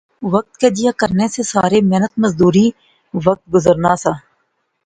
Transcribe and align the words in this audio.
بخت 0.31 0.49
کجیا 0.61 0.91
کرنے 0.99 1.27
سے 1.35 1.41
سارے، 1.53 1.79
محنت 1.89 2.13
مزدوری، 2.23 2.67
وقت 3.25 3.43
گزرنا 3.53 3.93
سا 4.03 4.11